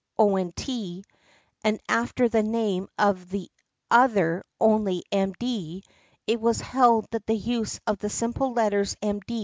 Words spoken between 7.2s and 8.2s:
the use of the